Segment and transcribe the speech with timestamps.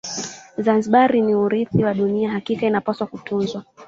[0.65, 3.65] zanzibar ni urithi wa dunia hakika inapaswa kutunzwa